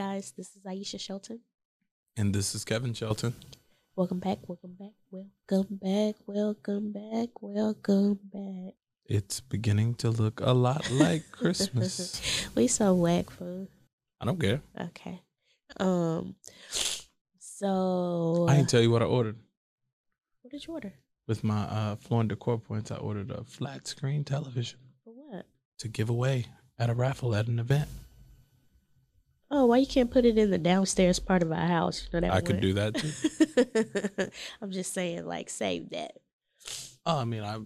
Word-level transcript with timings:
guys, 0.00 0.32
this 0.34 0.56
is 0.56 0.62
Aisha 0.66 0.98
Shelton. 0.98 1.40
And 2.16 2.34
this 2.34 2.54
is 2.54 2.64
Kevin 2.64 2.94
Shelton. 2.94 3.34
Welcome 3.96 4.18
back, 4.18 4.38
welcome 4.48 4.74
back, 4.78 4.94
welcome 5.10 5.78
back, 5.78 6.14
welcome 6.26 6.92
back, 6.92 7.28
welcome 7.42 8.18
back. 8.32 8.72
It's 9.04 9.40
beginning 9.40 9.96
to 9.96 10.08
look 10.08 10.40
a 10.40 10.54
lot 10.54 10.90
like 10.90 11.30
Christmas. 11.32 12.48
we 12.54 12.66
so 12.66 12.94
whack 12.94 13.28
food. 13.28 13.68
I 14.22 14.24
don't 14.24 14.40
care. 14.40 14.62
Okay. 14.80 15.20
Um 15.76 16.34
so 17.38 18.46
I 18.48 18.56
didn't 18.56 18.70
tell 18.70 18.80
you 18.80 18.90
what 18.90 19.02
I 19.02 19.04
ordered. 19.04 19.36
What 20.40 20.50
did 20.50 20.66
you 20.66 20.72
order? 20.72 20.94
With 21.28 21.44
my 21.44 21.64
uh 21.64 21.96
Floor 21.96 22.24
& 22.24 22.24
Decor 22.24 22.58
points, 22.58 22.90
I 22.90 22.96
ordered 22.96 23.30
a 23.30 23.44
flat 23.44 23.86
screen 23.86 24.24
television. 24.24 24.78
For 25.04 25.12
what? 25.12 25.44
To 25.80 25.88
give 25.88 26.08
away 26.08 26.46
at 26.78 26.88
a 26.88 26.94
raffle 26.94 27.34
at 27.34 27.48
an 27.48 27.58
event. 27.58 27.90
Oh, 29.52 29.66
why 29.66 29.78
you 29.78 29.86
can't 29.86 30.10
put 30.10 30.24
it 30.24 30.38
in 30.38 30.50
the 30.50 30.58
downstairs 30.58 31.18
part 31.18 31.42
of 31.42 31.50
our 31.50 31.66
house? 31.66 32.08
You 32.12 32.20
know 32.20 32.28
that 32.28 32.36
I 32.36 32.40
could 32.40 32.60
do 32.60 32.74
that 32.74 32.94
too. 32.94 34.30
I'm 34.62 34.70
just 34.70 34.94
saying, 34.94 35.26
like, 35.26 35.50
save 35.50 35.90
that. 35.90 36.12
Oh, 37.04 37.18
I 37.18 37.24
mean, 37.24 37.42
I. 37.42 37.58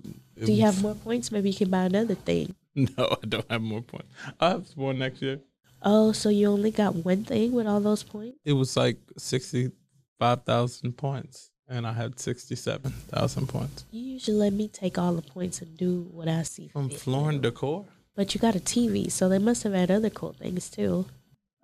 Do 0.43 0.53
you 0.53 0.63
have 0.63 0.81
more 0.81 0.95
points? 0.95 1.31
Maybe 1.31 1.51
you 1.51 1.57
can 1.57 1.69
buy 1.71 1.85
another 1.85 2.15
thing. 2.15 2.55
No, 2.77 3.17
I 3.23 3.27
don't 3.29 3.49
have 3.49 3.63
more 3.63 3.83
points. 3.83 4.09
I 4.41 4.49
have 4.49 4.77
more 4.77 4.93
next 4.93 5.23
year. 5.23 5.39
Oh, 5.83 6.11
so 6.11 6.29
you 6.29 6.49
only 6.49 6.73
got 6.73 6.97
one 6.97 7.23
thing 7.23 7.53
with 7.53 7.69
all 7.69 7.79
those 7.79 8.03
points? 8.03 8.37
It 8.45 8.55
was 8.55 8.77
like 8.77 8.97
sixty-five 9.17 10.43
thousand 10.43 10.97
points, 10.97 11.51
and 11.69 11.87
I 11.87 11.93
had 11.93 12.19
sixty-seven 12.19 12.91
thousand 12.91 13.47
points. 13.49 13.85
You 13.93 14.01
usually 14.15 14.39
let 14.39 14.55
me 14.55 14.67
take 14.67 14.99
all 14.99 15.15
the 15.15 15.23
points 15.23 15.63
and 15.63 15.77
do 15.77 16.09
what 16.11 16.27
I 16.27 16.43
see. 16.43 16.67
From 16.67 16.91
Floor 16.91 17.31
& 17.33 17.39
Decor. 17.39 17.85
But 18.17 18.35
you 18.35 18.41
got 18.41 18.57
a 18.57 18.61
TV, 18.61 19.09
so 19.09 19.29
they 19.29 19.39
must 19.39 19.63
have 19.63 19.73
had 19.73 19.91
other 19.93 20.11
cool 20.11 20.33
things 20.33 20.69
too. 20.69 21.07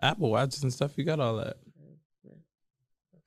Apple 0.03 0.31
Watches 0.31 0.63
and 0.63 0.73
stuff. 0.73 0.97
You 0.97 1.05
got 1.05 1.21
all 1.21 1.37
that. 1.37 1.57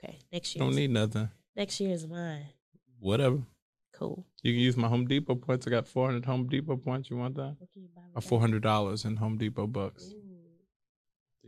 Okay, 0.03 0.19
next 0.31 0.55
year. 0.55 0.63
Don't 0.63 0.75
need 0.75 0.89
nothing. 0.89 1.29
Next 1.55 1.79
year 1.79 1.91
is 1.91 2.07
mine. 2.07 2.45
Whatever. 2.99 3.39
Cool. 3.93 4.25
You 4.41 4.53
can 4.53 4.59
use 4.59 4.75
my 4.75 4.88
Home 4.88 5.05
Depot 5.05 5.35
points. 5.35 5.67
I 5.67 5.69
got 5.69 5.88
400 5.88 6.25
Home 6.25 6.47
Depot 6.47 6.77
points. 6.77 7.09
You 7.09 7.17
want 7.17 7.35
that? 7.35 7.55
Or 8.16 8.21
$400 8.21 9.05
in 9.05 9.16
Home 9.17 9.38
Depot 9.38 9.67
bucks. 9.67 10.11
Ooh. 10.11 10.19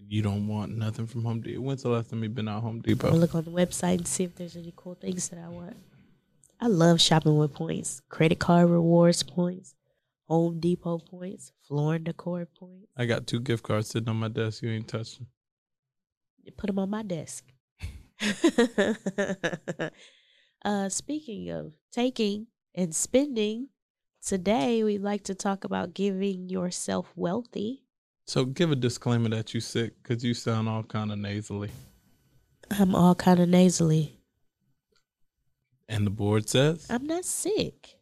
You 0.07 0.21
don't 0.21 0.47
want 0.47 0.77
nothing 0.77 1.07
from 1.07 1.23
Home 1.25 1.41
Depot. 1.41 1.61
When's 1.61 1.83
the 1.83 1.89
last 1.89 2.11
time 2.11 2.21
you 2.21 2.29
been 2.29 2.47
out 2.47 2.61
Home 2.61 2.79
Depot? 2.81 3.09
I'll 3.09 3.17
look 3.17 3.33
on 3.35 3.43
the 3.43 3.51
website 3.51 3.97
and 3.97 4.07
see 4.07 4.23
if 4.23 4.35
there's 4.35 4.55
any 4.55 4.71
cool 4.75 4.95
things 4.95 5.29
that 5.29 5.39
I 5.39 5.49
want. 5.49 5.75
I 6.59 6.67
love 6.67 7.01
shopping 7.01 7.37
with 7.37 7.53
points. 7.53 8.01
Credit 8.09 8.39
card 8.39 8.69
rewards 8.69 9.23
points, 9.23 9.74
Home 10.27 10.59
Depot 10.59 10.97
points, 10.97 11.51
Floor 11.67 11.99
& 11.99 11.99
Decor 11.99 12.47
points. 12.57 12.87
I 12.97 13.05
got 13.05 13.27
two 13.27 13.39
gift 13.39 13.63
cards 13.63 13.89
sitting 13.89 14.09
on 14.09 14.15
my 14.15 14.27
desk. 14.27 14.63
You 14.63 14.71
ain't 14.71 14.87
touched 14.87 15.19
them. 15.19 15.27
Put 16.57 16.67
them 16.67 16.79
on 16.79 16.89
my 16.89 17.03
desk. 17.03 17.45
uh, 20.65 20.89
speaking 20.89 21.49
of 21.51 21.73
taking 21.91 22.47
and 22.73 22.95
spending, 22.95 23.69
today 24.25 24.83
we'd 24.83 25.01
like 25.01 25.23
to 25.25 25.35
talk 25.35 25.63
about 25.63 25.93
giving 25.93 26.49
yourself 26.49 27.11
wealthy. 27.15 27.83
So 28.25 28.45
give 28.45 28.71
a 28.71 28.75
disclaimer 28.75 29.29
that 29.29 29.53
you 29.53 29.59
sick 29.59 29.93
because 30.01 30.23
you 30.23 30.33
sound 30.33 30.67
all 30.67 30.83
kind 30.83 31.11
of 31.11 31.19
nasally. 31.19 31.69
I'm 32.71 32.95
all 32.95 33.13
kind 33.13 33.39
of 33.39 33.49
nasally. 33.49 34.19
And 35.87 36.05
the 36.05 36.11
board 36.11 36.49
says? 36.49 36.87
I'm 36.89 37.05
not 37.05 37.25
sick. 37.25 37.94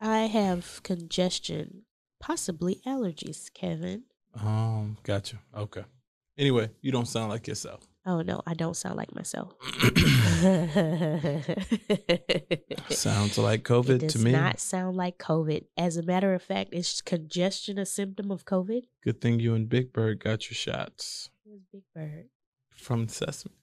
I 0.00 0.22
have 0.26 0.82
congestion, 0.82 1.82
possibly 2.20 2.80
allergies, 2.86 3.52
Kevin. 3.52 4.04
Um, 4.34 4.96
gotcha. 5.02 5.38
Okay. 5.56 5.84
Anyway, 6.36 6.70
you 6.80 6.90
don't 6.92 7.06
sound 7.06 7.30
like 7.30 7.46
yourself. 7.46 7.86
Oh 8.06 8.20
no, 8.20 8.42
I 8.46 8.52
don't 8.54 8.76
sound 8.76 8.96
like 8.96 9.14
myself. 9.14 9.54
Sounds 12.90 13.38
like 13.38 13.62
COVID 13.62 13.88
it 13.88 13.98
to 14.00 14.06
does 14.18 14.24
me. 14.24 14.32
not 14.32 14.60
sound 14.60 14.96
like 14.96 15.16
COVID. 15.18 15.64
As 15.76 15.96
a 15.96 16.02
matter 16.02 16.34
of 16.34 16.42
fact, 16.42 16.74
is 16.74 17.00
congestion 17.00 17.78
a 17.78 17.86
symptom 17.86 18.30
of 18.30 18.44
COVID? 18.44 18.82
Good 19.02 19.20
thing 19.22 19.40
you 19.40 19.54
and 19.54 19.68
Big 19.68 19.92
Bird 19.92 20.22
got 20.22 20.50
your 20.50 20.54
shots 20.56 21.30
Who's 21.46 21.62
Big 21.72 21.82
Bird? 21.94 22.26
from 22.70 23.08
Sesame. 23.08 23.54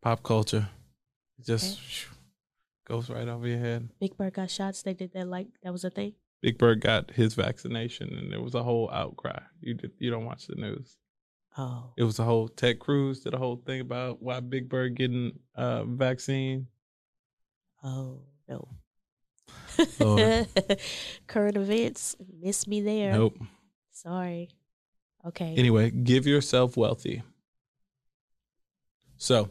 Pop 0.00 0.22
culture. 0.22 0.68
Just 1.44 1.78
goes 2.84 3.08
right 3.10 3.28
over 3.28 3.46
your 3.46 3.58
head. 3.58 3.88
Big 4.00 4.16
Bird 4.16 4.34
got 4.34 4.50
shots. 4.50 4.82
They 4.82 4.94
did 4.94 5.12
that 5.14 5.28
like 5.28 5.48
that 5.62 5.72
was 5.72 5.84
a 5.84 5.90
thing. 5.90 6.14
Big 6.40 6.58
Bird 6.58 6.80
got 6.80 7.10
his 7.12 7.34
vaccination 7.34 8.12
and 8.14 8.32
there 8.32 8.40
was 8.40 8.54
a 8.54 8.62
whole 8.62 8.90
outcry. 8.90 9.38
You 9.60 9.74
did 9.74 9.92
you 9.98 10.10
don't 10.10 10.24
watch 10.24 10.46
the 10.46 10.56
news. 10.56 10.96
Oh, 11.56 11.92
It 11.98 12.04
was 12.04 12.18
a 12.18 12.24
whole 12.24 12.48
Ted 12.48 12.78
Cruz 12.78 13.20
did 13.20 13.34
a 13.34 13.38
whole 13.38 13.56
thing 13.56 13.80
about 13.80 14.22
why 14.22 14.40
Big 14.40 14.68
Bird 14.68 14.94
getting 14.96 15.38
uh 15.54 15.84
vaccine. 15.84 16.66
oh 17.84 18.22
no. 18.48 18.68
Current 21.26 21.56
events 21.56 22.16
miss 22.40 22.66
me 22.66 22.80
there. 22.80 23.12
Nope. 23.12 23.38
Sorry. 23.90 24.50
Okay. 25.26 25.54
Anyway, 25.56 25.90
give 25.90 26.26
yourself 26.26 26.76
wealthy. 26.76 27.22
So, 29.16 29.50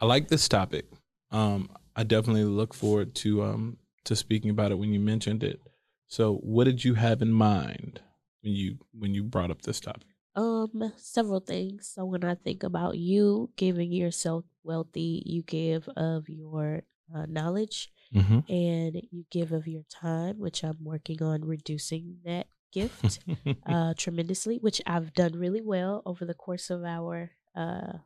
I 0.00 0.06
like 0.06 0.28
this 0.28 0.48
topic. 0.48 0.86
Um, 1.30 1.70
I 1.98 2.04
definitely 2.04 2.44
look 2.44 2.74
forward 2.74 3.14
to 3.16 3.42
um 3.42 3.76
to 4.04 4.14
speaking 4.14 4.50
about 4.50 4.70
it 4.70 4.78
when 4.78 4.92
you 4.92 5.00
mentioned 5.00 5.42
it. 5.42 5.60
So, 6.06 6.36
what 6.36 6.64
did 6.64 6.84
you 6.84 6.94
have 6.94 7.20
in 7.20 7.32
mind 7.32 8.00
when 8.42 8.54
you 8.54 8.78
when 8.92 9.14
you 9.14 9.24
brought 9.24 9.50
up 9.50 9.62
this 9.62 9.80
topic? 9.80 10.06
Um, 10.36 10.92
several 10.96 11.40
things. 11.40 11.90
So 11.92 12.04
when 12.04 12.22
I 12.22 12.36
think 12.36 12.62
about 12.62 12.96
you 12.96 13.50
giving 13.56 13.90
yourself 13.90 14.44
wealthy, 14.62 15.24
you 15.26 15.42
give 15.42 15.88
of 15.96 16.28
your 16.28 16.82
uh, 17.14 17.26
knowledge 17.26 17.90
Mm-hmm. 18.14 18.38
and 18.50 19.02
you 19.10 19.26
give 19.30 19.52
of 19.52 19.66
your 19.66 19.82
time, 19.90 20.38
which 20.38 20.62
I'm 20.64 20.78
working 20.82 21.22
on 21.22 21.44
reducing 21.44 22.18
that 22.24 22.46
gift 22.72 23.18
uh, 23.66 23.92
tremendously, 23.98 24.56
which 24.58 24.80
I've 24.86 25.12
done 25.12 25.32
really 25.32 25.60
well 25.60 26.02
over 26.06 26.24
the 26.24 26.32
course 26.32 26.70
of 26.70 26.84
our 26.84 27.32
uh, 27.54 27.98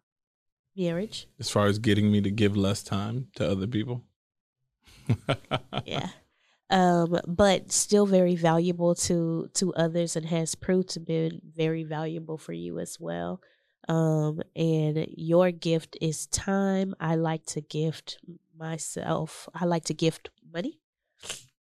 marriage. 0.77 1.29
as 1.39 1.51
far 1.51 1.67
as 1.67 1.79
getting 1.79 2.11
me 2.11 2.21
to 2.21 2.31
give 2.31 2.57
less 2.57 2.83
time 2.83 3.29
to 3.37 3.49
other 3.49 3.67
people. 3.67 4.05
yeah. 5.85 6.09
Um, 6.71 7.21
but 7.27 7.71
still 7.71 8.07
very 8.07 8.35
valuable 8.35 8.95
to 8.95 9.51
to 9.55 9.75
others 9.75 10.17
and 10.17 10.25
has 10.27 10.55
proved 10.55 10.89
to 10.91 11.01
be 11.01 11.41
very 11.55 11.85
valuable 11.85 12.39
for 12.39 12.55
you 12.55 12.79
as 12.79 12.99
well. 12.99 13.43
Um, 13.89 14.41
and 14.57 15.07
your 15.17 15.51
gift 15.51 15.99
is 16.01 16.27
time. 16.29 16.95
I 16.99 17.17
like 17.17 17.45
to 17.47 17.61
gift 17.61 18.19
myself. 18.57 19.49
I 19.55 19.67
like 19.67 19.85
to 19.87 19.95
gift 19.95 20.31
money. 20.51 20.79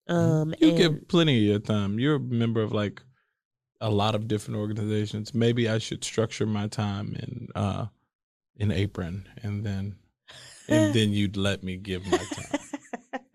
Um, 0.07 0.53
you 0.59 0.69
and 0.69 0.77
give 0.77 1.07
plenty 1.07 1.37
of 1.37 1.43
your 1.43 1.59
time. 1.59 1.99
You're 1.99 2.15
a 2.15 2.19
member 2.19 2.61
of 2.61 2.73
like 2.73 3.01
a 3.79 3.89
lot 3.89 4.15
of 4.15 4.27
different 4.27 4.59
organizations. 4.59 5.33
Maybe 5.33 5.69
I 5.69 5.77
should 5.77 6.03
structure 6.03 6.45
my 6.45 6.67
time 6.67 7.15
and 7.19 7.51
uh 7.55 7.85
in 8.57 8.71
apron 8.71 9.27
and 9.43 9.65
then 9.65 9.95
and 10.67 10.93
then 10.93 11.11
you'd 11.11 11.37
let 11.37 11.63
me 11.63 11.77
give 11.77 12.05
my 12.07 12.17
time. 12.17 12.59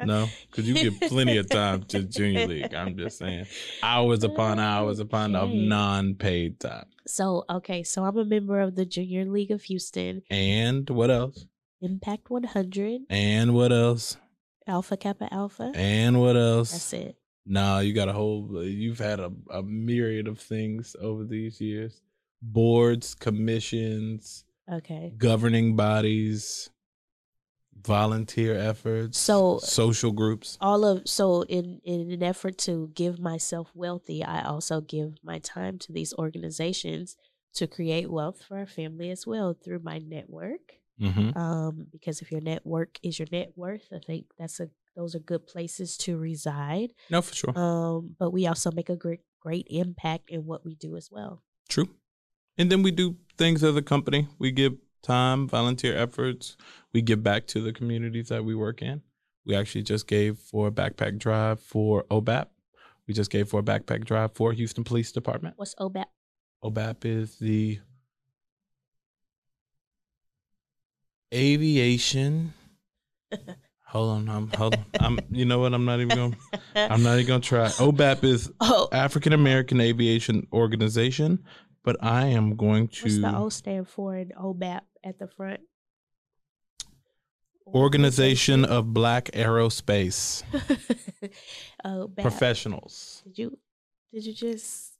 No, 0.05 0.29
because 0.51 0.69
you 0.69 0.75
give 0.75 1.01
plenty 1.09 1.37
of 1.37 1.49
time 1.49 1.85
to 1.85 2.03
junior 2.03 2.47
league. 2.47 2.75
I'm 2.75 2.97
just 2.97 3.19
saying, 3.19 3.47
hours 3.83 4.25
oh, 4.25 4.29
upon 4.29 4.59
hours 4.59 4.99
upon 4.99 5.37
of 5.37 5.51
non-paid 5.51 6.61
time. 6.61 6.87
So 7.07 7.45
okay, 7.49 7.83
so 7.83 8.05
I'm 8.05 8.17
a 8.17 8.25
member 8.25 8.61
of 8.61 8.75
the 8.75 8.85
Junior 8.85 9.25
League 9.25 9.51
of 9.51 9.63
Houston, 9.63 10.23
And 10.31 10.89
what 10.91 11.11
else? 11.11 11.47
Impact 11.81 12.31
100, 12.31 13.03
And 13.11 13.55
what 13.55 13.73
else? 13.73 14.17
Alpha 14.67 14.97
Kappa 14.97 15.33
Alpha. 15.33 15.73
And 15.75 16.21
what 16.21 16.37
else? 16.37 16.71
That's 16.71 16.93
it. 16.93 17.17
No, 17.45 17.81
you 17.81 17.93
got 17.93 18.09
a 18.09 18.13
whole. 18.13 18.63
You've 18.63 19.01
had 19.01 19.19
a, 19.19 19.33
a 19.51 19.63
myriad 19.63 20.29
of 20.29 20.39
things 20.39 20.95
over 21.01 21.25
these 21.25 21.61
years: 21.61 22.01
boards, 22.41 23.15
commissions, 23.15 24.45
Okay. 24.71 25.13
governing 25.17 25.77
bodies, 25.77 26.71
volunteer 27.85 28.55
efforts, 28.55 29.19
So- 29.19 29.59
social 29.59 30.13
groups. 30.13 30.57
all 30.61 30.85
of 30.85 31.03
so 31.09 31.43
in 31.43 31.81
in 31.85 32.11
an 32.13 32.23
effort 32.23 32.59
to 32.59 32.91
give 32.95 33.19
myself 33.19 33.71
wealthy 33.75 34.23
i 34.23 34.43
also 34.43 34.81
give 34.81 35.15
my 35.25 35.39
time 35.41 35.79
to 35.79 35.93
these 35.93 36.13
organizations 36.15 37.17
to 37.55 37.67
create 37.67 38.11
wealth 38.11 38.43
for 38.47 38.59
our 38.59 38.67
family 38.67 39.11
as 39.11 39.27
well 39.27 39.55
through 39.55 39.81
my 39.81 39.99
network 39.99 40.61
Mm-hmm. 41.01 41.37
um 41.37 41.87
because 41.91 42.21
if 42.21 42.31
your 42.31 42.43
network 42.43 42.99
is 43.03 43.19
your 43.19 43.27
net 43.33 43.53
worth 43.57 43.89
i 43.93 43.99
think 44.07 44.27
that's 44.39 44.61
a 44.61 44.69
those 44.95 45.15
are 45.17 45.21
good 45.21 45.47
places 45.47 45.97
to 45.97 46.17
reside 46.19 46.91
No, 47.11 47.23
for 47.23 47.35
sure. 47.35 47.59
um 47.59 48.15
but 48.19 48.31
we 48.31 48.47
also 48.47 48.71
make 48.71 48.91
a 48.91 48.97
great 48.97 49.21
great 49.41 49.67
impact 49.71 50.31
in 50.31 50.45
what 50.47 50.65
we 50.65 50.75
do 50.77 50.95
as 50.97 51.09
well 51.11 51.43
True. 51.69 51.89
And 52.59 52.71
then 52.71 52.83
we 52.83 52.91
do 52.91 53.17
things 53.39 53.65
as 53.65 53.77
a 53.77 53.83
company. 53.83 54.29
We 54.39 54.53
give 54.53 54.75
time, 55.03 55.49
volunteer 55.49 55.97
efforts. 55.97 56.57
We 56.93 57.03
give 57.03 57.23
back 57.23 57.47
to 57.49 57.61
the 57.61 57.73
communities 57.73 58.29
that 58.29 58.45
we 58.45 58.55
work 58.55 58.83
in. 58.83 59.03
We 59.45 59.57
actually 59.57 59.83
just 59.83 60.07
gave 60.07 60.39
for 60.39 60.69
a 60.69 60.71
backpack 60.71 61.19
drive 61.19 61.61
for 61.61 62.05
OBAP. 62.05 62.47
We 63.09 63.15
just 63.15 63.31
gave 63.31 63.49
for 63.49 63.61
a 63.61 63.63
backpack 63.63 64.05
drive 64.05 64.33
for 64.33 64.53
Houston 64.53 64.85
Police 64.85 65.13
Department. 65.13 65.55
what's 65.57 65.75
obap 65.77 66.07
OBAP 66.63 67.05
is 67.05 67.39
the 67.39 67.81
Aviation. 71.35 72.53
hold 73.87 74.11
on, 74.11 74.29
I'm 74.29 74.49
hold 74.49 74.75
on. 74.75 74.85
I'm 75.01 75.19
you 75.31 75.45
know 75.45 75.59
what? 75.59 75.75
I'm 75.75 75.85
not 75.85 76.01
even 76.01 76.17
going 76.17 76.37
I'm 76.77 77.03
not 77.03 77.15
even 77.15 77.27
gonna 77.27 77.41
try. 77.41 77.67
OBAP 77.69 78.23
is 78.23 78.53
oh, 78.61 78.89
African 78.93 79.33
American 79.33 79.81
Aviation 79.81 80.47
Organization, 80.53 81.43
but 81.85 81.97
I 82.03 82.27
am 82.29 82.57
going 82.57 82.89
to. 82.89 83.03
what's 83.05 83.19
the 83.19 83.37
O 83.37 83.49
stand 83.49 83.89
for 83.89 84.17
in 84.17 84.31
OBAP 84.31 84.83
at 85.05 85.19
the 85.19 85.27
front? 85.29 85.61
Organization 87.67 88.65
of 88.65 88.93
Black 88.93 89.27
Aerospace. 89.33 90.43
Professionals. 92.21 93.23
Did 93.25 93.39
you 93.39 93.59
did 94.13 94.27
you 94.27 94.35
just 94.35 94.93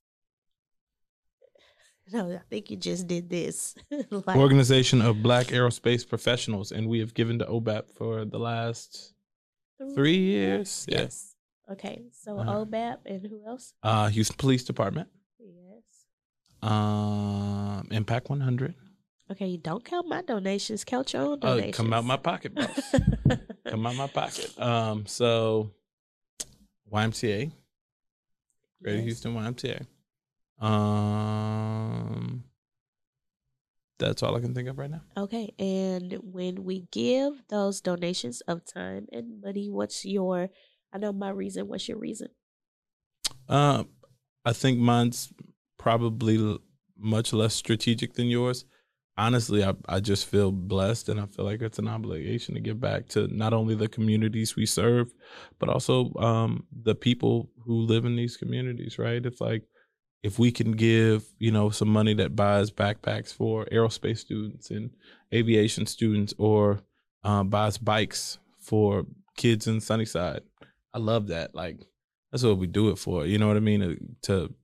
No, 2.13 2.33
I 2.33 2.41
think 2.51 2.71
you 2.71 2.77
just 2.77 3.07
did 3.07 3.31
this. 3.31 3.75
like, 4.11 4.37
Organization 4.37 5.01
of 5.03 5.23
Black 5.23 5.47
Aerospace 5.49 6.07
Professionals, 6.09 6.73
and 6.73 6.89
we 6.89 6.99
have 7.01 7.15
given 7.15 7.39
to 7.39 7.45
OBAP 7.47 7.91
for 7.97 8.25
the 8.25 8.39
last 8.39 9.13
three 9.95 10.19
years. 10.19 10.87
Yeah. 10.89 11.01
Yes. 11.03 11.35
Okay. 11.71 12.03
So 12.13 12.39
Uh-huh. 12.39 12.65
OBAP 12.65 12.99
and 13.07 13.27
who 13.27 13.43
else? 13.47 13.75
Uh, 13.83 14.09
Houston 14.09 14.37
Police 14.37 14.65
Department, 14.65 15.09
Yes. 15.39 15.83
Um, 16.63 17.87
Impact 17.91 18.29
100. 18.31 18.75
Okay, 19.31 19.47
you 19.47 19.59
don't 19.59 19.85
count 19.85 20.07
my 20.09 20.23
donations. 20.23 20.85
Count 20.85 21.13
your 21.13 21.23
own 21.23 21.39
Uh, 21.43 21.55
donations. 21.55 21.77
come 21.77 21.93
out 21.93 22.05
my 22.05 22.17
pocket, 22.17 22.55
boss. 22.55 22.95
come 23.67 23.87
out 23.87 23.97
my 23.97 24.07
pocket. 24.07 24.53
Um, 24.59 25.07
so 25.07 25.71
YMCA, 26.93 27.51
Greater 28.83 28.99
Yes. 28.99 29.05
Houston 29.05 29.35
YMCA. 29.35 29.87
Um, 30.63 32.45
that's 33.99 34.23
all 34.23 34.37
I 34.37 34.41
can 34.41 34.55
think 34.55 34.69
of 34.69 34.79
right 34.79 34.91
now. 34.91 35.03
Okay, 35.17 35.55
and 35.59 36.19
when 36.23 36.65
we 36.65 36.87
give 36.91 37.43
those 37.49 37.81
donations 37.81 38.41
of 38.43 38.65
time 38.65 39.07
and 39.13 39.41
money, 39.41 39.71
what's 39.71 40.05
your? 40.05 40.51
I 40.93 40.99
know 40.99 41.13
my 41.13 41.31
reason. 41.31 41.69
What's 41.69 41.89
your 41.89 41.99
reason? 41.99 42.29
Uh, 43.49 43.85
I 44.45 44.53
think 44.53 44.79
mine's 44.79 45.33
probably 45.83 46.59
much 46.97 47.33
less 47.33 47.55
strategic 47.55 48.15
than 48.15 48.29
yours. 48.29 48.65
Honestly, 49.19 49.65
I, 49.65 49.75
I 49.89 49.99
just 49.99 50.27
feel 50.27 50.53
blessed 50.53 51.09
and 51.09 51.21
I 51.21 51.27
feel 51.27 51.45
like 51.45 51.61
it's 51.61 51.81
an 51.81 51.89
obligation 51.89 52.55
to 52.55 52.61
give 52.61 52.81
back 52.81 53.09
to 53.09 53.27
not 53.27 53.53
only 53.53 53.75
the 53.75 53.89
communities 53.89 54.55
we 54.55 54.65
serve, 54.65 55.13
but 55.59 55.69
also 55.69 56.15
um, 56.15 56.67
the 56.85 56.95
people 56.95 57.51
who 57.67 57.81
live 57.81 58.05
in 58.05 58.15
these 58.15 58.37
communities, 58.37 58.97
right? 58.97 59.27
It's 59.27 59.41
like 59.41 59.65
if 60.23 60.39
we 60.39 60.53
can 60.53 60.73
give, 60.73 61.25
you 61.39 61.51
know, 61.51 61.71
some 61.71 61.89
money 61.89 62.15
that 62.15 62.37
buys 62.37 62.71
backpacks 62.71 63.35
for 63.35 63.67
aerospace 63.67 64.19
students 64.19 64.71
and 64.71 64.91
aviation 65.35 65.85
students 65.87 66.33
or 66.39 66.81
uh, 67.25 67.43
buys 67.43 67.77
bikes 67.77 68.39
for 68.61 69.05
kids 69.37 69.67
in 69.67 69.81
Sunnyside. 69.81 70.43
I 70.95 70.99
love 70.99 71.27
that. 71.27 71.57
Like, 71.57 71.81
that's 72.31 72.45
what 72.45 72.59
we 72.59 72.69
do 72.69 72.91
it 72.91 72.99
for. 72.99 73.27
You 73.27 73.39
know 73.39 73.49
what 73.49 73.57
I 73.57 73.61
mean? 73.61 73.81
To, 73.81 73.97
to 74.23 74.55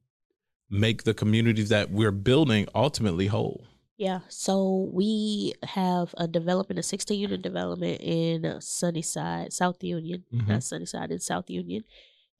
make 0.70 1.04
the 1.04 1.14
communities 1.14 1.68
that 1.70 1.90
we're 1.90 2.10
building 2.10 2.66
ultimately 2.74 3.26
whole. 3.26 3.64
Yeah, 3.96 4.20
so 4.28 4.88
we 4.92 5.54
have 5.64 6.14
a 6.18 6.28
development, 6.28 6.78
a 6.78 6.82
16 6.84 7.18
unit 7.18 7.42
development 7.42 8.00
in 8.00 8.60
Sunnyside, 8.60 9.52
South 9.52 9.82
Union, 9.82 10.24
Mhm. 10.32 10.46
not 10.48 10.62
Sunnyside, 10.62 11.10
in 11.10 11.18
South 11.18 11.50
Union. 11.50 11.82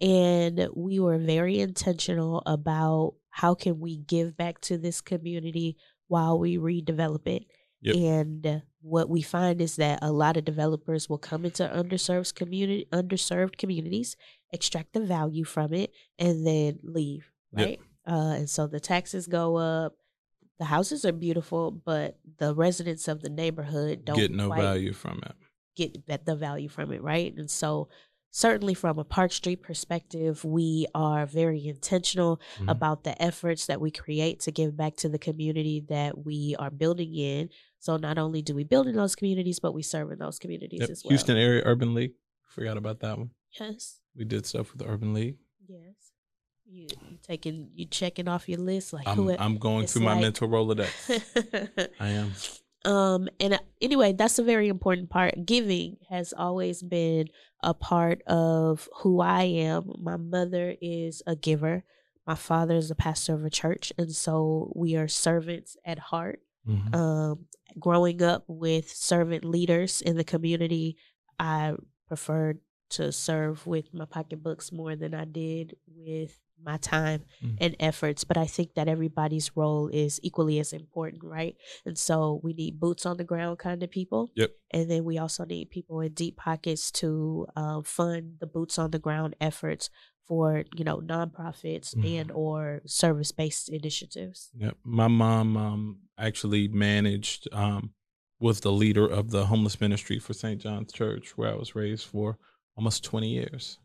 And 0.00 0.68
we 0.76 1.00
were 1.00 1.18
very 1.18 1.58
intentional 1.58 2.42
about 2.46 3.14
how 3.30 3.54
can 3.54 3.80
we 3.80 3.96
give 3.96 4.36
back 4.36 4.60
to 4.62 4.78
this 4.78 5.00
community 5.00 5.76
while 6.06 6.38
we 6.38 6.56
redevelop 6.56 7.26
it. 7.26 7.46
Yep. 7.80 7.96
And 7.96 8.62
what 8.80 9.08
we 9.08 9.22
find 9.22 9.60
is 9.60 9.76
that 9.76 9.98
a 10.00 10.12
lot 10.12 10.36
of 10.36 10.44
developers 10.44 11.08
will 11.08 11.18
come 11.18 11.44
into 11.44 11.64
underserved 11.68 12.34
community 12.34 12.86
underserved 12.92 13.56
communities, 13.56 14.16
extract 14.52 14.92
the 14.92 15.00
value 15.00 15.44
from 15.44 15.72
it, 15.72 15.92
and 16.18 16.46
then 16.46 16.78
leave. 16.84 17.32
Yep. 17.56 17.80
Uh, 18.08 18.34
and 18.38 18.48
so 18.50 18.66
the 18.66 18.80
taxes 18.80 19.26
go 19.26 19.56
up. 19.56 19.94
The 20.58 20.64
houses 20.64 21.04
are 21.04 21.12
beautiful, 21.12 21.70
but 21.70 22.18
the 22.38 22.54
residents 22.54 23.06
of 23.06 23.20
the 23.20 23.28
neighborhood 23.30 24.04
don't 24.04 24.16
Get 24.16 24.32
no 24.32 24.48
value 24.48 24.92
from 24.92 25.20
it. 25.24 25.34
get 25.76 26.24
the 26.24 26.34
value 26.34 26.68
from 26.68 26.90
it, 26.92 27.00
right? 27.02 27.32
And 27.36 27.48
so 27.48 27.88
certainly 28.30 28.74
from 28.74 28.98
a 28.98 29.04
Park 29.04 29.30
Street 29.32 29.62
perspective, 29.62 30.44
we 30.44 30.86
are 30.94 31.24
very 31.26 31.64
intentional 31.68 32.40
Mhm. 32.58 32.70
about 32.70 33.04
the 33.04 33.20
efforts 33.22 33.66
that 33.66 33.80
we 33.80 33.90
create 33.92 34.40
to 34.40 34.50
give 34.50 34.76
back 34.76 34.96
to 34.96 35.08
the 35.08 35.18
community 35.18 35.80
that 35.88 36.24
we 36.24 36.56
are 36.58 36.70
building 36.70 37.14
in. 37.14 37.50
So 37.78 37.96
not 37.96 38.18
only 38.18 38.42
do 38.42 38.54
we 38.56 38.64
build 38.64 38.88
in 38.88 38.96
those 38.96 39.14
communities, 39.14 39.60
but 39.60 39.72
we 39.72 39.82
serve 39.82 40.10
in 40.10 40.18
those 40.18 40.38
communities 40.40 40.80
Yep. 40.80 40.90
as 40.90 41.04
well. 41.04 41.10
Houston 41.10 41.36
Area 41.36 41.62
Urban 41.64 41.94
League. 41.94 42.14
Forgot 42.48 42.76
about 42.76 42.98
that 43.00 43.16
one. 43.18 43.30
Yes. 43.60 44.00
We 44.16 44.24
did 44.24 44.44
stuff 44.46 44.72
with 44.72 44.80
the 44.82 44.88
Urban 44.88 45.14
League. 45.14 45.38
Yes. 45.68 45.94
You 46.70 46.82
you 47.10 47.18
taking 47.22 47.70
you 47.74 47.86
checking 47.86 48.28
off 48.28 48.48
your 48.48 48.58
list 48.58 48.92
like 48.92 49.06
I'm, 49.08 49.28
I'm 49.38 49.56
going 49.58 49.86
through 49.86 50.02
my 50.02 50.12
like- 50.12 50.20
mental 50.22 50.48
Rolodex. 50.48 51.88
I 52.00 52.08
am. 52.08 52.32
um 52.84 53.28
and 53.40 53.54
uh, 53.54 53.58
anyway 53.80 54.12
that's 54.12 54.38
a 54.38 54.42
very 54.44 54.68
important 54.68 55.10
part 55.10 55.34
giving 55.44 55.96
has 56.10 56.32
always 56.32 56.80
been 56.82 57.26
a 57.62 57.74
part 57.74 58.22
of 58.28 58.88
who 59.00 59.20
i 59.20 59.42
am 59.42 59.90
my 59.98 60.16
mother 60.16 60.76
is 60.80 61.20
a 61.26 61.34
giver 61.34 61.82
my 62.24 62.36
father 62.36 62.76
is 62.76 62.88
a 62.90 62.94
pastor 62.94 63.34
of 63.34 63.44
a 63.44 63.50
church 63.50 63.92
and 63.98 64.12
so 64.12 64.70
we 64.76 64.94
are 64.94 65.08
servants 65.08 65.76
at 65.84 65.98
heart 65.98 66.40
Mhm. 66.68 66.94
um 66.94 67.46
growing 67.80 68.22
up 68.22 68.44
with 68.46 68.88
servant 68.90 69.44
leaders 69.44 70.00
in 70.00 70.16
the 70.16 70.24
community 70.24 70.96
i 71.40 71.74
preferred 72.06 72.60
to 72.90 73.12
serve 73.12 73.66
with 73.66 73.92
my 73.92 74.04
pocketbooks 74.04 74.72
more 74.72 74.96
than 74.96 75.14
i 75.14 75.24
did 75.24 75.76
with 75.86 76.38
my 76.60 76.76
time 76.78 77.24
Mm. 77.42 77.56
and 77.60 77.76
efforts 77.78 78.24
but 78.24 78.36
i 78.36 78.44
think 78.46 78.74
that 78.74 78.88
everybody's 78.88 79.52
role 79.56 79.86
is 79.88 80.18
equally 80.24 80.58
as 80.58 80.72
important 80.72 81.22
right 81.22 81.54
and 81.86 81.96
so 81.96 82.40
we 82.42 82.52
need 82.52 82.80
boots 82.80 83.06
on 83.06 83.16
the 83.16 83.24
ground 83.24 83.58
kind 83.60 83.82
of 83.82 83.90
people 83.90 84.32
Yep. 84.34 84.50
and 84.72 84.90
then 84.90 85.04
we 85.04 85.18
also 85.18 85.44
need 85.44 85.70
people 85.70 86.00
in 86.00 86.12
deep 86.14 86.36
pockets 86.36 86.90
to 86.92 87.46
uh, 87.54 87.82
fund 87.82 88.38
the 88.40 88.46
boots 88.46 88.76
on 88.78 88.90
the 88.90 88.98
ground 88.98 89.36
efforts 89.40 89.88
for 90.26 90.64
you 90.74 90.84
know 90.84 90.98
nonprofits 90.98 91.94
Mhm. 91.94 92.20
and 92.20 92.32
or 92.32 92.82
service 92.86 93.30
based 93.30 93.68
initiatives 93.68 94.50
Yep. 94.58 94.76
My 94.84 95.06
mom 95.08 95.56
um, 95.56 95.98
actually 96.18 96.66
managed, 96.68 97.46
um, 97.52 97.92
was 98.40 98.60
the 98.60 98.72
leader 98.72 99.06
of 99.06 99.30
the 99.30 99.46
homeless 99.46 99.80
ministry 99.80 100.18
for 100.18 100.32
St. 100.34 100.60
John's 100.60 100.92
Church, 100.92 101.36
where 101.38 101.50
I 101.52 101.56
was 101.56 101.74
raised 101.74 102.04
for 102.06 102.38
almost 102.78 103.04
20 103.04 103.28
years. 103.28 103.78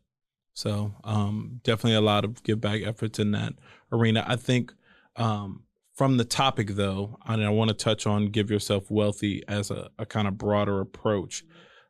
So 0.53 0.93
um, 1.03 1.59
definitely 1.63 1.95
a 1.95 2.01
lot 2.01 2.23
of 2.23 2.43
give 2.43 2.61
back 2.61 2.83
efforts 2.83 3.17
in 3.17 3.31
that 3.31 3.53
arena. 3.91 4.23
I 4.25 4.35
think 4.35 4.71
um, 5.15 5.63
from 5.95 6.17
the 6.17 6.23
topic, 6.23 6.69
though, 6.69 7.17
and 7.25 7.43
I 7.43 7.49
want 7.49 7.69
to 7.69 7.73
touch 7.73 8.05
on 8.05 8.27
give 8.27 8.51
yourself 8.51 8.91
wealthy 8.91 9.43
as 9.47 9.71
a, 9.71 9.89
a 9.97 10.05
kind 10.05 10.27
of 10.27 10.37
broader 10.37 10.79
approach. 10.79 11.43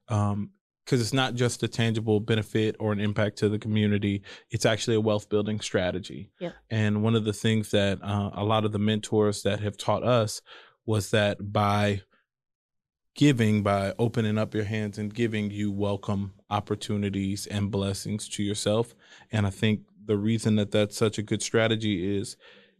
Um, 0.07 0.51
because 0.85 0.99
it's 0.99 1.13
not 1.13 1.35
just 1.35 1.63
a 1.63 1.69
tangible 1.69 2.19
benefit 2.19 2.75
or 2.77 2.91
an 2.91 2.99
impact 2.99 3.37
to 3.37 3.47
the 3.47 3.57
community, 3.57 4.21
it's 4.49 4.65
actually 4.65 4.97
a 4.97 5.01
wealth 5.01 5.29
building 5.29 5.61
strategy. 5.61 6.29
And 6.69 7.01
one 7.01 7.15
of 7.15 7.23
the 7.23 7.31
things 7.31 7.71
that 7.71 7.99
uh, 8.03 8.31
a 8.33 8.43
lot 8.43 8.65
of 8.65 8.73
the 8.73 8.79
mentors 8.79 9.43
that 9.43 9.61
have 9.61 9.77
taught 9.77 10.03
us 10.03 10.41
was 10.85 11.11
that 11.11 11.53
by 11.53 12.01
giving, 13.15 13.61
by 13.61 13.93
opening 13.99 14.37
up 14.37 14.55
your 14.55 14.63
hands 14.63 14.97
and 14.97 15.13
giving, 15.13 15.51
you 15.51 15.71
welcome 15.71 16.33
opportunities 16.49 17.45
and 17.47 17.69
blessings 17.69 18.27
to 18.29 18.43
yourself. 18.43 18.95
And 19.31 19.45
I 19.45 19.49
think 19.49 19.81
the 20.05 20.17
reason 20.17 20.55
that 20.55 20.71
that's 20.71 20.97
such 20.97 21.17
a 21.17 21.23
good 21.23 21.41
strategy 21.41 22.17
is 22.17 22.35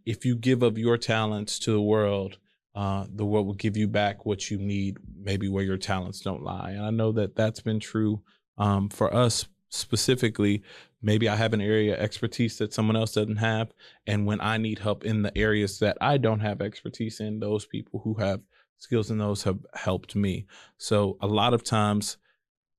if 0.06 0.26
you 0.26 0.36
give 0.36 0.64
of 0.64 0.78
your 0.78 0.98
talents 0.98 1.60
to 1.60 1.72
the 1.72 1.82
world, 1.82 2.38
uh, 2.76 3.06
the 3.14 3.26
world 3.26 3.46
will 3.46 3.54
give 3.54 3.78
you 3.78 3.88
back 3.88 4.26
what 4.26 4.50
you 4.50 4.58
need, 4.58 4.98
maybe 5.16 5.48
where 5.48 5.64
your 5.64 5.78
talents 5.78 6.20
don't 6.20 6.44
lie. 6.44 6.72
And 6.72 6.86
I 6.86 6.90
know 6.90 7.12
that 7.12 7.36
that's 7.36 7.62
been 7.62 7.80
true 7.80 8.22
um, 8.58 8.90
for 8.90 9.14
us 9.14 9.48
specifically. 9.70 10.64
Maybe 11.02 11.30
I 11.30 11.36
have 11.36 11.54
an 11.54 11.62
area 11.62 11.94
of 11.94 12.00
expertise 12.00 12.58
that 12.58 12.74
someone 12.74 12.96
else 12.96 13.14
doesn't 13.14 13.38
have. 13.38 13.72
And 14.08 14.26
when 14.26 14.42
I 14.42 14.58
need 14.58 14.80
help 14.80 15.06
in 15.06 15.22
the 15.22 15.38
areas 15.38 15.80
that 15.80 15.98
I 16.02 16.18
don't 16.18 16.40
have 16.40 16.62
expertise 16.62 17.20
in, 17.20 17.40
those 17.40 17.66
people 17.66 18.02
who 18.04 18.16
have 18.16 18.42
skills 18.84 19.10
in 19.12 19.18
those 19.18 19.44
have 19.44 19.60
helped 19.74 20.16
me. 20.16 20.46
So 20.78 21.18
a 21.22 21.28
lot 21.28 21.54
of 21.54 21.64
times 21.64 22.18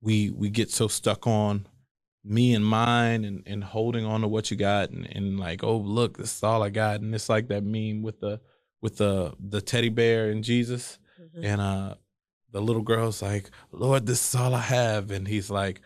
we 0.00 0.30
we 0.30 0.50
get 0.50 0.70
so 0.70 0.86
stuck 0.88 1.26
on 1.26 1.66
me 2.26 2.54
and 2.54 2.64
mine 2.64 3.24
and, 3.24 3.42
and 3.46 3.62
holding 3.64 4.04
on 4.06 4.20
to 4.22 4.28
what 4.28 4.50
you 4.50 4.56
got 4.56 4.90
and, 4.90 5.06
and 5.16 5.38
like, 5.38 5.62
oh 5.64 5.76
look, 5.78 6.16
this 6.18 6.36
is 6.36 6.42
all 6.42 6.62
I 6.62 6.70
got. 6.70 7.00
And 7.00 7.14
it's 7.14 7.28
like 7.28 7.48
that 7.48 7.64
meme 7.64 8.02
with 8.02 8.20
the 8.20 8.40
with 8.82 8.96
the 8.98 9.34
the 9.40 9.60
teddy 9.60 9.88
bear 9.90 10.30
and 10.30 10.44
Jesus 10.44 10.98
Mhm. 11.20 11.44
and 11.44 11.60
uh 11.60 11.94
the 12.50 12.60
little 12.60 12.82
girl's 12.82 13.20
like, 13.22 13.50
Lord, 13.72 14.06
this 14.06 14.28
is 14.28 14.34
all 14.40 14.54
I 14.54 14.60
have. 14.60 15.10
And 15.10 15.26
he's 15.26 15.50
like, 15.50 15.80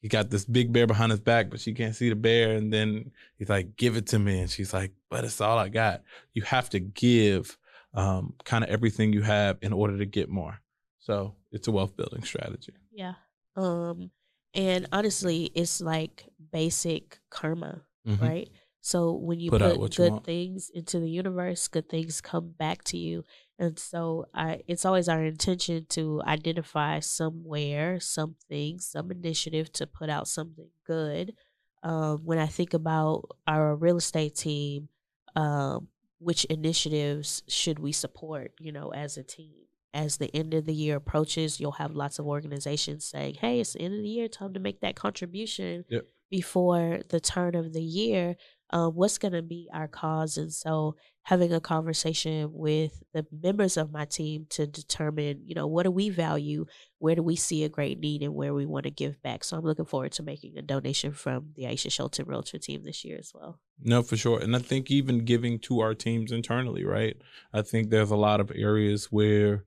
he 0.00 0.08
got 0.08 0.30
this 0.30 0.44
big 0.44 0.72
bear 0.72 0.86
behind 0.86 1.10
his 1.10 1.20
back, 1.20 1.50
but 1.50 1.58
she 1.60 1.72
can't 1.74 1.96
see 1.96 2.08
the 2.08 2.14
bear. 2.14 2.52
And 2.56 2.72
then 2.72 3.10
he's 3.36 3.48
like, 3.48 3.74
give 3.76 3.96
it 3.96 4.06
to 4.08 4.18
me. 4.18 4.40
And 4.40 4.50
she's 4.50 4.72
like, 4.72 4.92
but 5.10 5.24
it's 5.24 5.40
all 5.40 5.58
I 5.58 5.68
got. 5.70 6.02
You 6.34 6.42
have 6.42 6.68
to 6.70 6.78
give 6.78 7.58
um, 7.94 8.34
kind 8.44 8.64
of 8.64 8.70
everything 8.70 9.12
you 9.12 9.22
have 9.22 9.58
in 9.62 9.72
order 9.72 9.96
to 9.98 10.06
get 10.06 10.28
more. 10.28 10.60
So 10.98 11.36
it's 11.52 11.68
a 11.68 11.72
wealth 11.72 11.96
building 11.96 12.22
strategy. 12.24 12.72
Yeah. 12.92 13.14
Um, 13.56 14.10
and 14.54 14.86
honestly, 14.92 15.50
it's 15.54 15.80
like 15.80 16.26
basic 16.52 17.18
karma, 17.30 17.82
Mhm. 18.06 18.20
right? 18.20 18.50
So 18.80 19.12
when 19.12 19.40
you 19.40 19.50
Put 19.50 19.62
put, 19.62 19.78
you 19.98 20.04
good 20.04 20.12
want. 20.12 20.24
things 20.24 20.70
into 20.70 21.00
the 21.00 21.08
universe, 21.08 21.68
good 21.68 21.88
things 21.88 22.20
come 22.20 22.50
back 22.50 22.84
to 22.84 22.98
you. 22.98 23.24
And 23.58 23.78
so 23.78 24.26
I 24.34 24.62
it's 24.66 24.84
always 24.84 25.08
our 25.08 25.24
intention 25.24 25.86
to 25.90 26.20
identify 26.26 27.00
somewhere, 27.00 27.98
something, 28.00 28.80
some 28.80 29.10
initiative 29.10 29.72
to 29.74 29.86
put 29.86 30.10
out 30.10 30.28
something 30.28 30.68
good. 30.86 31.34
Um, 31.82 32.24
when 32.24 32.38
I 32.38 32.46
think 32.46 32.74
about 32.74 33.28
our 33.46 33.74
real 33.76 33.96
estate 33.98 34.34
team, 34.36 34.88
um, 35.36 35.88
which 36.24 36.44
initiatives 36.46 37.42
should 37.48 37.78
we 37.78 37.92
support, 37.92 38.52
you 38.58 38.72
know, 38.72 38.90
as 38.90 39.16
a 39.16 39.22
team? 39.22 39.54
As 39.92 40.16
the 40.16 40.34
end 40.34 40.54
of 40.54 40.66
the 40.66 40.74
year 40.74 40.96
approaches, 40.96 41.60
you'll 41.60 41.72
have 41.72 41.92
lots 41.94 42.18
of 42.18 42.26
organizations 42.26 43.04
saying, 43.04 43.34
Hey, 43.40 43.60
it's 43.60 43.74
the 43.74 43.82
end 43.82 43.94
of 43.94 44.02
the 44.02 44.08
year, 44.08 44.26
time 44.28 44.52
to 44.54 44.60
make 44.60 44.80
that 44.80 44.96
contribution 44.96 45.84
Yep. 45.88 46.06
before 46.30 47.00
the 47.10 47.20
turn 47.20 47.54
of 47.54 47.72
the 47.72 47.82
year 47.82 48.36
um, 48.74 48.94
what's 48.94 49.18
going 49.18 49.32
to 49.32 49.42
be 49.42 49.68
our 49.72 49.86
cause 49.88 50.36
and 50.36 50.52
so 50.52 50.96
having 51.22 51.52
a 51.52 51.60
conversation 51.60 52.50
with 52.52 53.02
the 53.14 53.24
members 53.32 53.76
of 53.76 53.92
my 53.92 54.04
team 54.04 54.46
to 54.50 54.66
determine 54.66 55.40
you 55.46 55.54
know 55.54 55.66
what 55.66 55.84
do 55.84 55.90
we 55.90 56.10
value 56.10 56.66
where 56.98 57.14
do 57.14 57.22
we 57.22 57.36
see 57.36 57.64
a 57.64 57.68
great 57.68 58.00
need 58.00 58.22
and 58.22 58.34
where 58.34 58.52
we 58.52 58.66
want 58.66 58.82
to 58.84 58.90
give 58.90 59.22
back 59.22 59.44
so 59.44 59.56
i'm 59.56 59.64
looking 59.64 59.84
forward 59.84 60.12
to 60.12 60.22
making 60.22 60.58
a 60.58 60.62
donation 60.62 61.12
from 61.12 61.52
the 61.54 61.62
aisha 61.62 61.90
shelton 61.90 62.26
realtor 62.26 62.58
team 62.58 62.82
this 62.82 63.04
year 63.04 63.16
as 63.18 63.32
well 63.32 63.60
No, 63.80 64.02
for 64.02 64.16
sure. 64.16 64.40
And 64.40 64.54
I 64.56 64.60
think 64.60 64.90
even 64.90 65.24
giving 65.24 65.58
to 65.60 65.80
our 65.80 65.94
teams 65.94 66.32
internally, 66.32 66.84
right? 66.84 67.16
I 67.52 67.62
think 67.62 67.90
there's 67.90 68.12
a 68.12 68.16
lot 68.16 68.40
of 68.40 68.50
areas 68.54 69.06
where 69.10 69.64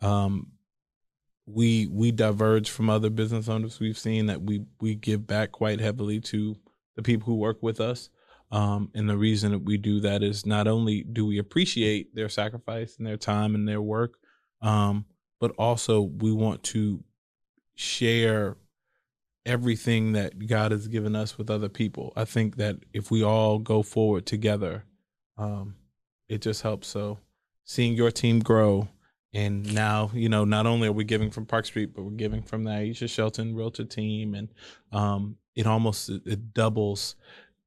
um 0.00 0.52
we 1.46 1.86
we 1.86 2.12
diverge 2.12 2.70
from 2.70 2.90
other 2.90 3.10
business 3.10 3.48
owners. 3.48 3.80
We've 3.80 3.98
seen 3.98 4.26
that 4.26 4.42
we 4.42 4.64
we 4.80 4.94
give 4.94 5.26
back 5.26 5.50
quite 5.52 5.80
heavily 5.80 6.20
to 6.32 6.56
the 6.96 7.02
people 7.02 7.26
who 7.26 7.36
work 7.36 7.62
with 7.62 7.80
us. 7.80 8.10
Um, 8.50 8.90
and 8.94 9.08
the 9.08 9.16
reason 9.16 9.52
that 9.52 9.64
we 9.64 9.76
do 9.76 10.00
that 10.00 10.22
is 10.22 10.46
not 10.46 10.66
only 10.66 11.02
do 11.02 11.26
we 11.26 11.38
appreciate 11.38 12.14
their 12.14 12.28
sacrifice 12.28 12.96
and 12.96 13.06
their 13.06 13.18
time 13.18 13.54
and 13.54 13.68
their 13.68 13.82
work, 13.82 14.18
um, 14.62 15.04
but 15.40 15.52
also 15.58 16.00
we 16.00 16.32
want 16.32 16.62
to 16.64 17.02
share 17.74 18.56
everything 19.48 20.12
that 20.12 20.46
God 20.46 20.72
has 20.72 20.88
given 20.88 21.14
us 21.14 21.38
with 21.38 21.50
other 21.50 21.68
people. 21.68 22.12
I 22.16 22.24
think 22.24 22.56
that 22.56 22.76
if 22.92 23.10
we 23.10 23.22
all 23.22 23.58
go 23.58 23.82
forward 23.82 24.26
together, 24.26 24.84
um, 25.36 25.76
it 26.28 26.42
just 26.42 26.62
helps. 26.62 26.88
So 26.88 27.18
seeing 27.64 27.94
your 27.94 28.10
team 28.10 28.40
grow, 28.40 28.88
and 29.32 29.74
now 29.74 30.10
you 30.14 30.28
know 30.28 30.44
not 30.44 30.66
only 30.66 30.88
are 30.88 30.92
we 30.92 31.04
giving 31.04 31.30
from 31.30 31.46
Park 31.46 31.66
Street, 31.66 31.94
but 31.94 32.02
we're 32.02 32.10
giving 32.10 32.42
from 32.42 32.64
the 32.64 32.70
Aisha 32.70 33.08
Shelton 33.08 33.54
Realtor 33.54 33.84
team, 33.84 34.34
and 34.34 34.48
um, 34.92 35.36
it 35.54 35.66
almost 35.66 36.08
it, 36.08 36.54
doubles. 36.54 37.16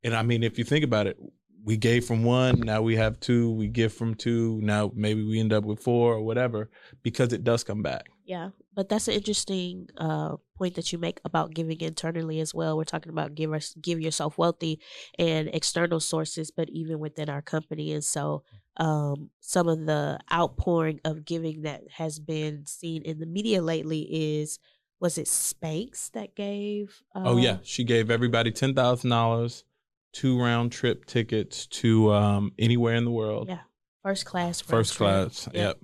And 0.03 0.15
I 0.15 0.23
mean, 0.23 0.43
if 0.43 0.57
you 0.57 0.63
think 0.63 0.83
about 0.83 1.07
it, 1.07 1.17
we 1.63 1.77
gave 1.77 2.05
from 2.05 2.23
one, 2.23 2.59
now 2.61 2.81
we 2.81 2.95
have 2.95 3.19
two. 3.19 3.51
We 3.51 3.67
give 3.67 3.93
from 3.93 4.15
two, 4.15 4.59
now 4.63 4.91
maybe 4.95 5.23
we 5.23 5.39
end 5.39 5.53
up 5.53 5.63
with 5.63 5.79
four 5.79 6.13
or 6.13 6.21
whatever, 6.21 6.71
because 7.03 7.33
it 7.33 7.43
does 7.43 7.63
come 7.63 7.83
back. 7.83 8.07
Yeah, 8.25 8.49
but 8.73 8.89
that's 8.89 9.07
an 9.07 9.13
interesting 9.13 9.87
uh, 9.97 10.37
point 10.57 10.73
that 10.75 10.91
you 10.91 10.97
make 10.97 11.19
about 11.23 11.53
giving 11.53 11.79
internally 11.81 12.39
as 12.39 12.53
well. 12.53 12.77
We're 12.77 12.85
talking 12.85 13.11
about 13.11 13.35
give 13.35 13.53
us 13.53 13.75
give 13.79 14.01
yourself 14.01 14.39
wealthy 14.39 14.79
and 15.19 15.49
external 15.53 15.99
sources, 15.99 16.49
but 16.49 16.69
even 16.69 16.97
within 16.97 17.29
our 17.29 17.43
company, 17.43 17.91
and 17.93 18.03
so 18.03 18.43
um, 18.77 19.29
some 19.39 19.67
of 19.67 19.85
the 19.85 20.19
outpouring 20.33 20.99
of 21.05 21.25
giving 21.25 21.61
that 21.61 21.83
has 21.97 22.19
been 22.19 22.65
seen 22.65 23.03
in 23.03 23.19
the 23.19 23.27
media 23.27 23.61
lately 23.61 24.07
is 24.09 24.57
was 24.99 25.17
it 25.17 25.27
Spanx 25.27 26.09
that 26.11 26.35
gave? 26.35 27.01
Uh, 27.13 27.23
Oh 27.25 27.37
yeah, 27.37 27.57
she 27.61 27.83
gave 27.83 28.09
everybody 28.09 28.51
ten 28.51 28.73
thousand 28.73 29.09
dollars, 29.11 29.63
two 30.13 30.39
round 30.41 30.71
trip 30.71 31.05
tickets 31.05 31.65
to 31.67 32.11
um, 32.13 32.51
anywhere 32.59 32.95
in 32.95 33.05
the 33.05 33.11
world. 33.11 33.47
Yeah, 33.49 33.59
first 34.03 34.25
class. 34.25 34.61
First 34.61 34.93
trip. 34.95 35.07
class. 35.09 35.47
Yep. 35.47 35.55
Yep. 35.55 35.79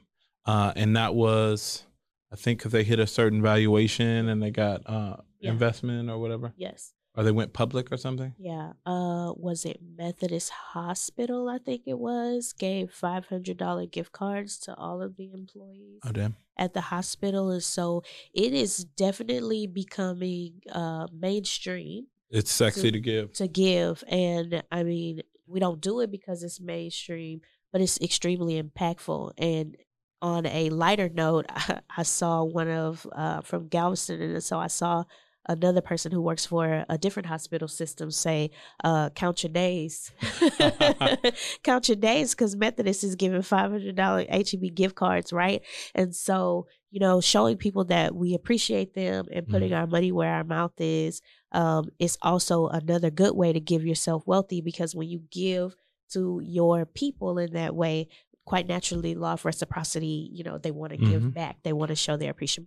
Uh, 0.46 0.74
and 0.76 0.96
that 0.96 1.14
was, 1.16 1.86
I 2.32 2.36
think, 2.36 2.60
because 2.60 2.72
they 2.72 2.84
hit 2.84 3.00
a 3.00 3.08
certain 3.08 3.42
valuation 3.42 4.30
and 4.30 4.42
they 4.42 4.52
got 4.52 4.82
uh, 4.86 5.18
Yeah. 5.40 5.52
investment 5.52 6.10
or 6.10 6.18
whatever, 6.20 6.54
Yes. 6.58 6.94
or 7.16 7.24
they 7.24 7.32
went 7.32 7.52
public 7.54 7.92
or 7.92 7.98
something. 7.98 8.34
Yeah. 8.38 8.74
Uh 8.86 9.34
was 9.36 9.66
it 9.66 9.80
Methodist 9.98 10.52
Hospital, 10.74 11.50
I 11.50 11.58
think 11.58 11.82
it 11.86 12.00
was, 12.00 12.54
gave 12.54 12.92
five 12.92 13.26
hundred 13.28 13.58
dollar 13.58 13.86
gift 13.88 14.12
cards 14.14 14.58
to 14.60 14.76
all 14.76 15.02
of 15.02 15.18
the 15.18 15.32
employees 15.34 16.00
Oh 16.06 16.12
damn. 16.12 16.36
at 16.58 16.74
the 16.74 16.82
hospital. 16.96 17.50
And 17.52 17.64
so 17.64 18.04
it 18.34 18.54
is 18.54 18.86
definitely 18.86 19.68
becoming 19.68 20.62
uh 20.72 21.08
mainstream 21.12 22.08
It's 22.30 22.52
sexy 22.52 22.84
To- 22.84 22.92
to 22.92 23.00
give. 23.00 23.34
to 23.34 23.48
give. 23.48 24.04
And 24.08 24.64
I 24.72 24.84
mean, 24.84 25.22
we 25.48 25.60
don't 25.60 25.80
do 25.82 26.02
it 26.02 26.12
because 26.12 26.44
it's 26.44 26.60
mainstream, 26.60 27.42
but 27.72 27.82
it's 27.82 28.00
extremely 28.02 28.62
impactful. 28.62 29.32
And 29.38 29.78
on 30.22 30.46
a 30.46 30.70
lighter 30.70 31.10
note, 31.10 31.46
I, 31.50 31.80
I 31.98 32.04
saw 32.04 32.44
one 32.44 32.70
of 32.70 33.08
uh, 33.14 33.42
from 33.42 33.68
Galveston, 33.70 34.22
and 34.22 34.44
so 34.44 34.60
I 34.60 34.68
saw 34.68 35.04
another 35.48 35.82
person 35.82 36.12
who 36.12 36.22
works 36.22 36.46
for 36.46 36.86
a 36.90 36.98
different 36.98 37.28
hospital 37.28 37.68
system 37.68 38.12
say, 38.12 38.52
uh, 38.84 39.10
"Count 39.12 39.44
your 39.44 39.52
days, 39.52 40.12
count 41.64 41.90
your 41.90 41.96
days," 41.96 42.34
because 42.34 42.56
Methodist 42.56 43.04
is 43.04 43.16
giving 43.16 43.42
five 43.42 43.72
hundred 43.72 43.96
dollar 43.96 44.26
HEB 44.30 44.74
gift 44.76 44.96
cards, 44.96 45.32
right? 45.32 45.62
And 45.96 46.16
so 46.16 46.68
you 46.90 47.00
know, 47.00 47.20
showing 47.20 47.58
people 47.58 47.84
that 47.86 48.16
we 48.16 48.34
appreciate 48.34 48.94
them 48.94 49.28
and 49.32 49.48
putting 49.48 49.74
our 49.74 49.86
money 49.88 50.12
where 50.12 50.34
our 50.34 50.44
mouth 50.46 50.72
is 50.78 51.22
um, 51.52 51.90
is 52.00 52.18
also 52.22 52.68
another 52.68 53.10
good 53.10 53.36
way 53.36 53.52
to 53.54 53.60
give 53.60 53.86
yourself 53.86 54.24
wealthy 54.26 54.62
because 54.62 54.96
when 54.96 55.10
you 55.10 55.22
give 55.30 55.76
to 56.10 56.42
your 56.44 56.86
people 56.86 57.38
in 57.38 57.54
that 57.54 57.76
way, 57.76 58.08
quite 58.48 58.66
naturally, 58.66 59.14
law 59.14 59.34
of 59.34 59.44
reciprocity, 59.44 60.30
you 60.32 60.42
know, 60.42 60.58
they 60.58 60.72
want 60.72 60.94
to 60.94 60.98
Mhm. 60.98 61.10
give 61.10 61.34
back. 61.34 61.58
They 61.64 61.74
want 61.74 61.90
to 61.90 61.96
show 61.96 62.16
their 62.16 62.32
appreciation 62.32 62.64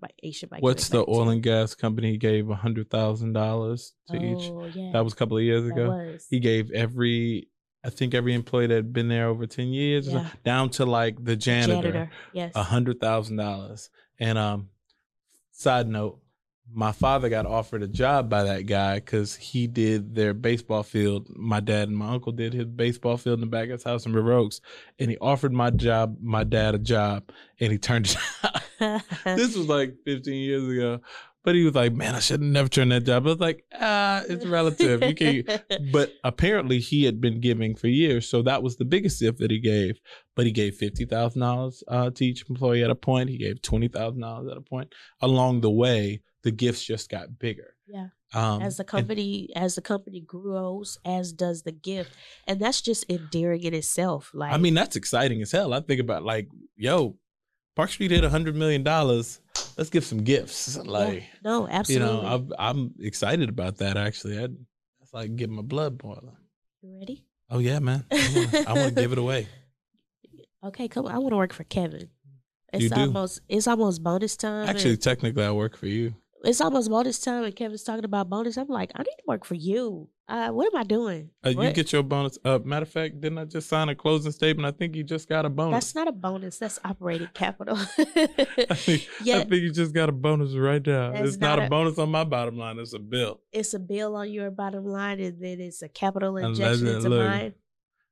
by 0.50 0.58
What's 0.60 0.90
the 0.90 0.99
oil 1.08 1.25
too. 1.25 1.30
and 1.30 1.42
gas 1.42 1.75
company 1.75 2.18
gave 2.18 2.50
a 2.50 2.54
hundred 2.54 2.90
thousand 2.90 3.32
dollars 3.32 3.94
to 4.10 4.16
each? 4.16 4.50
Oh, 4.50 4.66
yeah. 4.66 4.90
That 4.92 5.02
was 5.02 5.14
a 5.14 5.16
couple 5.16 5.38
of 5.38 5.42
years 5.42 5.64
That 5.64 5.72
ago. 5.72 5.88
was. 5.88 6.26
He 6.28 6.38
gave 6.38 6.70
every, 6.72 7.49
I 7.82 7.88
think 7.88 8.12
every 8.12 8.34
employee 8.34 8.66
that 8.66 8.75
had 8.75 8.92
been 8.92 9.08
there 9.08 9.28
over 9.28 9.46
ten 9.46 9.68
years, 9.68 10.06
or 10.08 10.18
Yeah. 10.18 10.30
down 10.44 10.68
to 10.76 10.84
like 10.84 11.25
the 11.25 11.34
janitor. 11.34 11.80
janitor. 11.80 12.10
Yes. 12.34 12.52
a 12.54 12.62
hundred 12.62 13.00
thousand 13.00 13.37
dollars. 13.37 13.88
And 14.18 14.37
um, 14.37 14.68
side 15.50 15.88
note, 15.88 16.20
my 16.73 16.93
father 16.93 17.29
got 17.29 17.47
offered 17.47 17.83
a 17.83 17.89
job 17.89 18.29
by 18.29 18.45
that 18.45 18.67
guy 18.67 18.97
because 18.97 19.35
he 19.35 19.67
did 19.67 20.15
their 20.15 20.35
baseball 20.35 20.83
field. 20.83 21.29
My 21.37 21.61
dad 21.61 21.89
and 21.89 21.97
my 21.97 22.11
uncle 22.11 22.33
did 22.33 22.53
his 22.53 22.67
baseball 22.67 23.17
field 23.17 23.39
in 23.39 23.41
the 23.41 23.47
back 23.47 23.65
of 23.65 23.73
his 23.73 23.85
house 23.85 24.07
in 24.07 24.12
River 24.12 24.33
Oaks, 24.33 24.61
and 24.99 25.11
he 25.11 25.19
offered 25.19 25.53
my 25.53 25.71
job, 25.71 26.19
my 26.23 26.45
dad, 26.45 26.75
a 26.75 26.79
job, 26.79 27.31
and 27.59 27.73
he 27.73 27.79
turned 27.79 28.07
it 28.07 28.17
down. 28.81 29.03
this 29.25 29.57
was 29.57 29.69
like 29.69 29.95
15 30.05 30.35
years 30.35 30.69
ago. 30.69 31.00
But 31.42 31.54
he 31.54 31.64
was 31.64 31.75
like, 31.75 31.94
"Man, 31.94 32.14
I 32.14 32.20
should 32.20 32.40
have 32.40 32.50
never 32.50 32.68
turned 32.68 32.92
that 32.92 33.04
job." 33.04 33.26
I 33.26 33.30
was 33.30 33.40
like, 33.40 33.64
"Ah, 33.75 34.23
it's 34.28 34.44
relative. 34.44 35.02
You 35.02 35.14
can't." 35.14 35.62
But 35.92 36.12
apparently, 36.23 36.80
he 36.80 37.04
had 37.04 37.20
been 37.20 37.40
giving 37.40 37.75
for 37.75 37.88
years, 37.88 38.28
so 38.28 38.42
that 38.42 38.62
was 38.62 38.76
the 38.76 38.85
biggest 38.85 39.20
gift 39.20 39.38
that 39.38 39.50
he 39.50 39.59
gave. 39.59 39.99
But 40.37 40.47
he 40.47 40.52
gave 40.52 40.75
fifty 40.75 41.06
thousand 41.06 41.42
uh, 41.42 41.47
dollars 41.47 41.82
to 41.88 42.25
each 42.25 42.44
employee 42.49 42.85
at 42.85 42.90
a 42.90 42.94
point. 42.94 43.30
He 43.30 43.38
gave 43.38 43.62
twenty 43.62 43.88
thousand 43.88 44.20
dollars 44.20 44.50
at 44.50 44.59
a 44.59 44.62
point. 44.62 44.92
Along 45.20 45.62
the 45.62 45.70
way, 45.70 46.23
the 46.42 46.50
gifts 46.50 46.85
just 46.85 47.11
got 47.11 47.38
bigger. 47.38 47.75
Yeah. 47.87 48.09
Um, 48.32 48.62
as 48.62 48.76
the 48.76 48.82
and- 48.82 48.88
company 48.88 49.49
as 49.56 49.75
the 49.75 49.82
company 49.82 50.20
grows, 50.20 50.99
as 51.04 51.32
does 51.32 51.62
the 51.62 51.73
gift, 51.73 52.12
and 52.47 52.61
that's 52.61 52.80
just 52.80 53.04
endearing 53.11 53.62
in 53.62 53.75
itself. 53.75 54.30
Like 54.35 54.52
I 54.52 54.56
mean, 54.59 54.75
that's 54.75 54.97
exciting 54.97 55.42
as 55.42 55.52
hell. 55.52 55.73
I 55.75 55.80
think 55.80 56.00
about 56.00 56.23
like, 56.23 56.49
yo, 56.76 57.16
Park 57.77 57.91
Street 57.91 58.11
hit 58.11 58.25
a 58.25 58.29
hundred 58.31 58.57
million 58.57 58.83
dollars. 58.83 59.41
Let's 59.77 59.91
give 59.91 60.05
some 60.05 60.23
gifts. 60.23 60.77
Like, 60.77 61.25
no, 61.45 61.67
absolutely. 61.69 62.07
you 62.07 62.12
know, 62.23 62.27
I'm, 62.27 62.53
I'm 62.59 62.95
excited 63.00 63.49
about 63.49 63.79
that. 63.79 63.97
Actually, 63.97 64.39
I, 64.39 64.49
that's 64.99 65.12
like 65.15 65.37
getting 65.37 65.55
my 65.57 65.62
blood 65.62 65.97
boiling. 65.99 66.37
you 66.83 66.99
ready? 66.99 67.25
Oh 67.49 67.59
yeah, 67.59 67.79
man. 67.79 68.05
I 68.12 68.65
want 68.75 68.95
to 68.95 69.00
give 69.00 69.12
it 69.12 69.19
away. 69.19 69.47
Okay, 70.62 70.89
come. 70.89 71.07
on. 71.07 71.12
I 71.12 71.19
want 71.19 71.33
to 71.33 71.37
work 71.39 71.55
for 71.55 71.65
Kevin. 71.65 72.11
It's 72.73 72.83
You 72.85 72.91
do? 72.91 73.00
almost 73.00 73.41
it's 73.49 73.67
almost 73.67 74.03
bonus 74.03 74.37
time. 74.37 74.69
Actually, 74.69 74.99
technically, 74.99 75.43
I 75.43 75.50
work 75.53 75.75
for 75.75 75.87
you. 75.87 76.15
it's 76.45 76.61
almost 76.61 76.91
bonus 76.91 77.19
time, 77.19 77.45
and 77.45 77.57
Kevin's 77.57 77.83
talking 77.83 78.05
about 78.05 78.29
bonus. 78.29 78.59
I'm 78.59 78.69
like, 78.69 78.93
I 78.95 78.99
need 79.03 79.07
to 79.07 79.25
work 79.27 79.47
for 79.47 79.55
you. 79.55 80.11
Uh, 80.30 80.49
what 80.50 80.72
am 80.72 80.78
I 80.80 80.84
doing? 80.84 81.30
Uh, 81.44 81.49
you 81.49 81.72
get 81.72 81.92
your 81.92 82.04
bonus. 82.04 82.38
Uh, 82.44 82.60
matter 82.64 82.84
of 82.84 82.88
fact, 82.88 83.20
didn't 83.20 83.38
I 83.38 83.46
just 83.46 83.68
sign 83.68 83.88
a 83.88 83.96
closing 83.96 84.30
statement? 84.30 84.64
I 84.64 84.70
think 84.70 84.94
you 84.94 85.02
just 85.02 85.28
got 85.28 85.44
a 85.44 85.50
bonus. 85.50 85.72
That's 85.87 85.94
not 85.96 86.06
a 86.06 86.12
bonus. 86.12 86.56
That's 86.58 86.78
operating 86.84 87.28
capital. 87.34 87.76
I 87.99 88.75
think, 88.75 89.08
I 89.26 89.40
think 89.42 89.52
you 89.54 89.72
just 89.72 89.92
got 89.92 90.08
a 90.08 90.12
bonus 90.12 90.54
right 90.54 90.87
now. 90.87 91.10
That's 91.10 91.30
It's 91.30 91.38
not, 91.38 91.56
not 91.56 91.58
a 91.58 91.66
a- 91.66 91.68
bonus 91.68 91.99
on 91.99 92.10
my 92.12 92.22
bottom 92.22 92.56
line. 92.56 92.78
It's 92.78 92.92
a 92.94 93.00
bill. 93.00 93.40
it's 93.52 93.75
a 93.75 93.80
bill 93.80 94.14
on 94.14 94.30
your 94.30 94.52
bottom 94.52 94.84
line, 94.84 95.18
and 95.18 95.42
then 95.42 95.60
it's 95.60 95.82
a 95.82 95.88
capital 95.88 96.37
injection 96.37 96.87
into 96.87 97.08
look. 97.08 97.26
mine. 97.26 97.54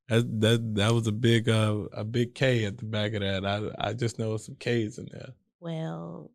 That 0.08 0.40
that 0.40 0.74
that 0.74 0.92
was 0.94 1.06
a 1.06 1.12
big 1.12 1.48
uh 1.48 1.84
a 1.92 2.02
big 2.02 2.34
K 2.34 2.64
at 2.64 2.78
the 2.78 2.86
back 2.86 3.12
of 3.12 3.20
that. 3.20 3.44
I 3.46 3.90
I 3.90 3.92
just 3.92 4.18
know 4.18 4.36
some 4.38 4.56
K's 4.56 4.98
in 4.98 5.06
there. 5.12 5.34
Well, 5.60 6.30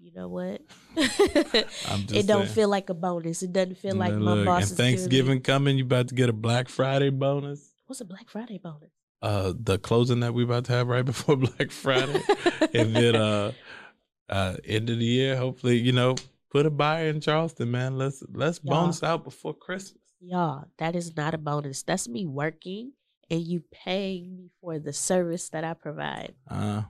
you 0.00 0.12
know 0.14 0.28
what? 0.28 0.62
It 0.96 2.26
don't 2.26 2.44
saying. 2.44 2.46
feel 2.54 2.68
like 2.68 2.90
a 2.90 2.94
bonus. 2.94 3.42
It 3.42 3.52
doesn't 3.52 3.78
feel 3.78 3.96
like 3.96 4.14
Now 4.14 4.34
my 4.36 4.44
boss 4.44 4.70
and 4.70 4.76
Thanksgiving 4.76 5.40
coming, 5.40 5.78
you 5.78 5.84
about 5.84 6.08
to 6.08 6.14
get 6.14 6.28
a 6.28 6.32
Black 6.32 6.68
Friday 6.68 7.10
bonus. 7.10 7.72
What's 7.86 8.00
a 8.00 8.04
Black 8.04 8.28
Friday 8.28 8.58
bonus? 8.58 8.90
Uh, 9.20 9.52
the 9.58 9.78
closing 9.78 10.20
that 10.20 10.32
we 10.34 10.44
about 10.44 10.64
to 10.66 10.72
have 10.72 10.88
right 10.88 11.04
before 11.12 11.36
Black 11.36 11.70
Friday, 11.70 12.22
and 12.74 12.94
then 12.94 13.16
uh, 13.16 13.52
uh, 14.28 14.56
end 14.64 14.90
of 14.90 14.98
the 14.98 15.04
year, 15.04 15.36
hopefully, 15.36 15.78
you 15.78 15.92
know, 15.92 16.14
put 16.50 16.66
a 16.66 16.70
buyer 16.70 17.08
in 17.08 17.20
Charleston, 17.20 17.70
man. 17.70 17.98
Let's 17.98 18.22
let's 18.32 18.60
Yeah. 18.62 18.70
bonus 18.70 19.02
out 19.02 19.24
before 19.24 19.54
Christmas. 19.54 20.02
Y'all, 20.20 20.64
that 20.78 20.94
is 20.96 21.16
not 21.16 21.34
a 21.34 21.38
bonus. 21.38 21.82
That's 21.82 22.08
me 22.08 22.26
working 22.26 22.92
and 23.30 23.40
you 23.40 23.62
paying 23.70 24.36
me 24.36 24.50
for 24.60 24.78
the 24.78 24.92
service 24.92 25.48
that 25.50 25.62
I 25.64 25.74
provide. 25.74 26.34
Uh, 26.48 26.82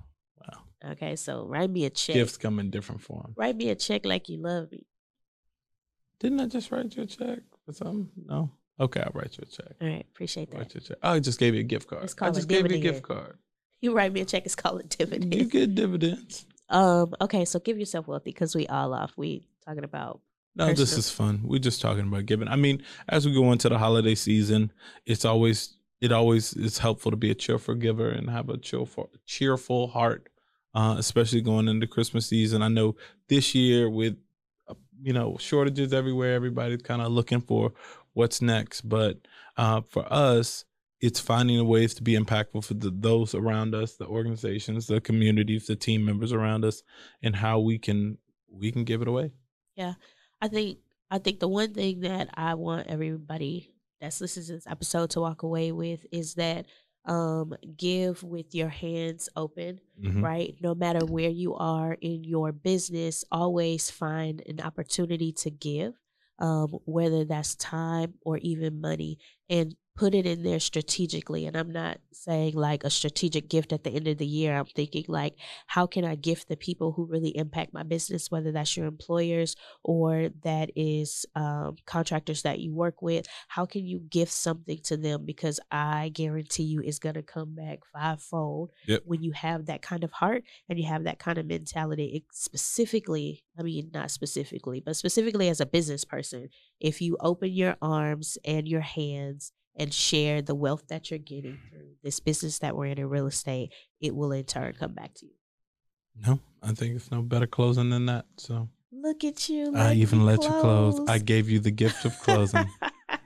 Okay, 0.85 1.17
so 1.17 1.45
write 1.47 1.71
me 1.71 1.85
a 1.87 1.91
check. 1.91 2.15
gifts 2.15 2.37
come 2.37 2.59
in 2.61 2.71
different 2.71 3.01
forms. 3.01 3.35
Write 3.37 3.57
me 3.57 3.71
a 3.71 3.75
check 3.75 4.05
like 4.07 4.29
you 4.29 4.39
love 4.39 4.71
me. 4.71 4.87
Didn't 6.21 6.41
I 6.41 6.47
just 6.47 6.71
write 6.71 6.95
you 6.97 7.03
a 7.03 7.07
check 7.07 7.41
for 7.65 7.73
something? 7.73 8.09
No. 8.27 8.53
Okay, 8.81 9.01
I'll 9.01 9.13
write 9.15 9.37
you 9.37 9.43
a 9.43 9.47
check. 9.47 9.73
All 9.81 9.89
right, 9.89 10.07
appreciate 10.09 10.51
that. 10.53 10.59
Write 10.59 10.75
you 10.75 10.79
a 10.79 10.85
check. 10.85 10.97
Oh, 11.03 11.13
I 11.13 11.21
just 11.21 11.39
gave 11.39 11.55
you 11.55 11.61
a 11.61 11.65
gift 11.65 11.89
card. 11.89 12.05
It's 12.05 12.15
I 12.15 12.17
called 12.17 12.37
a 12.37 12.39
just 12.39 12.49
gave 12.49 12.61
you 12.61 12.65
a 12.67 12.69
dividend. 12.69 12.95
gift 12.95 13.03
card. 13.03 13.39
You 13.81 13.95
write 13.95 14.13
me 14.13 14.21
a 14.21 14.25
check, 14.25 14.45
it's 14.45 14.55
called 14.57 14.81
a 14.81 14.85
dividend. 14.85 15.35
You 15.35 15.45
get 15.47 15.75
dividends. 15.75 16.47
Um, 16.69 17.15
okay, 17.21 17.45
so 17.45 17.59
give 17.59 17.79
yourself 17.79 18.07
wealthy 18.09 18.31
because 18.31 18.55
we 18.55 18.67
all 18.67 18.93
off. 18.95 19.13
We 19.17 19.49
talking 19.65 19.85
about 19.85 20.21
No, 20.55 20.73
this 20.73 20.97
is 20.97 21.11
fun. 21.11 21.41
We're 21.45 21.59
just 21.61 21.81
talking 21.81 22.07
about 22.07 22.27
giving. 22.27 22.47
I 22.49 22.57
mean, 22.57 22.83
as 23.09 23.27
we 23.27 23.33
go 23.33 23.51
into 23.53 23.69
the 23.69 23.79
holiday 23.79 24.15
season, 24.15 24.73
it's 25.07 25.25
always 25.25 25.77
it 26.01 26.13
always 26.13 26.53
is 26.55 26.79
helpful 26.79 27.11
to 27.11 27.17
be 27.17 27.31
a 27.31 27.35
cheerful 27.35 27.75
giver 27.75 28.09
and 28.11 28.29
have 28.31 28.49
a 28.49 28.59
cheerful 28.59 29.11
cheerful 29.27 29.89
heart, 29.89 30.29
uh, 30.75 30.97
especially 30.99 31.41
going 31.41 31.69
into 31.69 31.87
Christmas 31.87 32.27
season. 32.27 32.63
I 32.63 32.69
know 32.69 32.97
this 33.29 33.55
year 33.55 33.89
with 33.89 34.17
uh, 34.69 34.75
you 35.03 35.13
know 35.13 35.37
shortages 35.39 35.93
everywhere, 35.93 36.35
everybody's 36.35 36.83
kind 36.83 37.03
of 37.03 37.13
looking 37.13 37.41
for 37.41 37.73
what's 38.15 38.43
next. 38.43 38.83
But 38.83 39.19
uh, 39.57 39.83
for 39.83 40.11
us, 40.13 40.65
it's 41.01 41.21
finding 41.21 41.65
ways 41.67 41.95
to 41.95 42.03
be 42.03 42.17
impactful 42.17 42.65
for 42.65 42.75
the, 42.75 42.91
those 42.91 43.35
around 43.35 43.75
us, 43.75 43.95
the 43.95 44.07
organizations, 44.07 44.87
the 44.87 45.01
communities, 45.01 45.67
the 45.67 45.77
team 45.77 46.05
members 46.05 46.33
around 46.33 46.65
us, 46.65 46.83
and 47.23 47.37
how 47.37 47.61
we 47.61 47.79
can 47.79 48.19
we 48.51 48.73
can 48.73 48.85
give 48.85 49.03
it 49.03 49.09
away. 49.09 49.33
Yeah, 49.77 49.95
I 50.41 50.49
think 50.49 50.79
I 51.11 51.19
think 51.19 51.41
the 51.41 51.49
one 51.49 51.73
thing 51.73 52.01
that 52.01 52.29
I 52.35 52.55
want 52.55 52.89
everybody 52.89 53.73
that's 54.01 54.21
listening 54.21 54.47
to 54.47 54.53
this 54.55 54.67
episode 54.67 55.11
to 55.11 55.21
walk 55.21 55.43
away 55.43 55.73
with 55.73 56.07
is 56.13 56.35
that 56.35 56.67
um 57.07 57.55
give 57.77 58.23
with 58.23 58.55
your 58.55 58.69
hands 58.69 59.29
open 59.37 59.81
Mhm. 59.99 60.23
right 60.23 60.57
no 60.61 60.75
matter 60.75 61.05
where 61.05 61.31
you 61.31 61.55
are 61.55 61.97
in 62.01 62.25
your 62.25 62.53
business 62.53 63.25
always 63.31 63.91
find 63.91 64.43
an 64.49 64.61
opportunity 64.61 65.33
to 65.33 65.51
give 65.51 65.95
um 66.39 66.69
whether 66.85 67.25
that's 67.25 67.55
time 67.57 68.15
or 68.23 68.39
even 68.39 68.81
money 68.81 69.19
and 69.49 69.75
put 69.99 70.15
it 70.15 70.27
in 70.27 70.45
there 70.45 70.61
strategically 70.61 71.45
and 71.47 71.57
i'm 71.57 71.73
not 71.73 71.99
saying 72.13 72.55
like 72.55 72.85
a 72.85 72.91
strategic 72.91 73.49
gift 73.49 73.73
at 73.73 73.85
the 73.85 73.91
end 73.91 74.07
of 74.09 74.19
the 74.19 74.27
year. 74.27 74.57
I'm 74.57 74.67
thinking 74.67 75.05
like 75.09 75.35
how 75.67 75.87
can 75.87 76.05
i 76.05 76.15
gift 76.15 76.49
the 76.49 76.57
people 76.57 76.93
who 76.93 77.07
really 77.07 77.37
impact 77.37 77.73
my 77.73 77.83
business 77.83 78.31
whether 78.31 78.53
that's 78.53 78.77
your 78.77 78.87
employers 78.87 79.57
or 79.85 80.29
that 80.43 80.71
is 80.77 81.25
um, 81.35 81.77
contractors 81.87 82.43
that 82.43 82.59
you 82.59 82.75
work 82.75 83.03
with? 83.03 83.27
How 83.49 83.67
can 83.67 83.85
you 83.87 83.99
gift 84.01 84.33
something 84.33 84.79
to 84.85 84.97
them? 84.97 85.25
Because 85.25 85.59
i 85.71 86.11
guarantee 86.11 86.65
you 86.65 86.81
it's 86.81 86.99
going 86.99 87.15
to 87.15 87.23
come 87.23 87.55
back 87.55 87.79
fivefold 87.93 88.71
Yep. 88.87 89.03
when 89.05 89.23
you 89.23 89.33
have 89.33 89.67
that 89.67 89.83
kind 89.83 90.05
of 90.05 90.13
heart 90.13 90.43
and 90.69 90.79
you 90.79 90.87
have 90.87 91.05
that 91.05 91.19
kind 91.19 91.39
of 91.39 91.47
mentality. 91.47 92.07
It 92.17 92.25
specifically 92.33 93.43
i 93.59 93.63
mean 93.63 93.91
not 93.95 94.11
specifically 94.11 94.81
but 94.85 94.97
specifically 94.97 95.49
as 95.49 95.61
a 95.61 95.67
business 95.67 96.05
person 96.05 96.49
if 96.81 97.01
you 97.01 97.17
open 97.21 97.51
your 97.53 97.77
arms 97.81 98.39
and 98.45 98.69
your 98.69 98.81
hands 98.83 99.53
and 99.79 99.93
share 99.95 100.43
the 100.43 100.55
wealth 100.55 100.89
that 100.89 101.11
you're 101.11 101.19
getting 101.19 101.59
through 101.69 101.91
this 102.03 102.21
business 102.21 102.59
that 102.59 102.77
we're 102.77 102.87
in 102.87 102.99
in 102.99 103.09
real 103.09 103.27
estate 103.27 103.71
it 104.01 104.15
will 104.15 104.33
in 104.33 104.45
turn 104.45 104.75
come 104.79 104.93
back 104.93 105.15
to 105.15 105.27
you 105.27 105.33
No, 106.27 106.41
I 106.63 106.73
think 106.73 106.97
it's 106.97 107.11
no 107.11 107.23
better 107.23 107.47
closing 107.47 107.91
than 107.91 108.07
that. 108.07 108.27
So 108.37 108.69
look 108.93 109.25
at 109.25 109.49
you 109.49 109.73
I 109.77 109.95
even 109.95 110.25
let 110.25 110.43
you 110.43 110.51
close. 110.51 111.01
I 111.09 111.19
gave 111.19 111.49
you 111.49 111.61
the 111.61 111.71
gift 111.71 112.05
of 112.05 112.19
closing. 112.19 112.69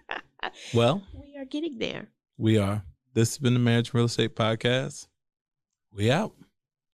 well, 0.75 1.03
we 1.15 1.37
are 1.39 1.47
getting 1.47 1.79
there 1.79 2.09
we 2.39 2.59
are. 2.59 2.83
This 3.15 3.31
has 3.31 3.39
been 3.39 3.55
the 3.55 3.61
Marriage 3.61 3.95
Real 3.95 4.07
Estate 4.07 4.35
Podcast. 4.35 5.07
We 5.93 6.11
out. 6.11 6.33